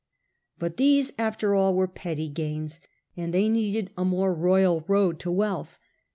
[0.57, 2.79] But these, after all, were petty gains,
[3.15, 5.77] and they needed a more royal road to wealth.